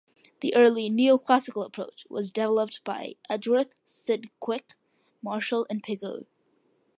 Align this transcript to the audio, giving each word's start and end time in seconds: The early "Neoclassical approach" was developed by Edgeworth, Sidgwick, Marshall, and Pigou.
The 0.39 0.55
early 0.55 0.89
"Neoclassical 0.89 1.63
approach" 1.63 2.07
was 2.09 2.31
developed 2.31 2.83
by 2.83 3.17
Edgeworth, 3.29 3.75
Sidgwick, 3.85 4.73
Marshall, 5.21 5.67
and 5.69 5.83
Pigou. 5.83 6.23